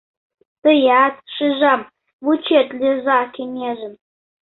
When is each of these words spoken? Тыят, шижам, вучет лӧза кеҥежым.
Тыят, 0.61 1.15
шижам, 1.33 1.81
вучет 2.25 2.67
лӧза 2.79 3.19
кеҥежым. 3.33 3.93